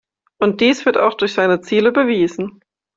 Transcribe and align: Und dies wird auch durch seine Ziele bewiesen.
Und 0.39 0.61
dies 0.61 0.87
wird 0.87 0.97
auch 0.97 1.13
durch 1.13 1.33
seine 1.35 1.61
Ziele 1.61 1.91
bewiesen. 1.91 2.63